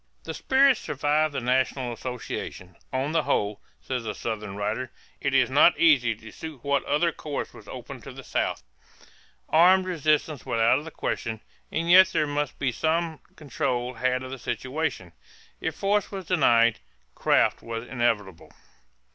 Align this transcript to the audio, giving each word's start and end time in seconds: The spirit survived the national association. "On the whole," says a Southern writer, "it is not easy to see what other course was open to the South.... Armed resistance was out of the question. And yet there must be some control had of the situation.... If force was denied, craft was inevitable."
The 0.23 0.33
spirit 0.33 0.77
survived 0.77 1.35
the 1.35 1.39
national 1.39 1.93
association. 1.93 2.75
"On 2.91 3.11
the 3.11 3.21
whole," 3.21 3.61
says 3.79 4.03
a 4.03 4.15
Southern 4.15 4.55
writer, 4.55 4.89
"it 5.19 5.35
is 5.35 5.47
not 5.51 5.77
easy 5.77 6.15
to 6.15 6.31
see 6.31 6.49
what 6.53 6.83
other 6.85 7.11
course 7.11 7.53
was 7.53 7.67
open 7.67 8.01
to 8.01 8.11
the 8.11 8.23
South.... 8.23 8.63
Armed 9.49 9.85
resistance 9.85 10.43
was 10.43 10.59
out 10.59 10.79
of 10.79 10.85
the 10.85 10.89
question. 10.89 11.39
And 11.71 11.87
yet 11.87 12.07
there 12.07 12.25
must 12.25 12.57
be 12.57 12.71
some 12.71 13.19
control 13.35 13.93
had 13.93 14.23
of 14.23 14.31
the 14.31 14.39
situation.... 14.39 15.11
If 15.59 15.75
force 15.75 16.11
was 16.11 16.25
denied, 16.25 16.79
craft 17.13 17.61
was 17.61 17.87
inevitable." 17.87 18.51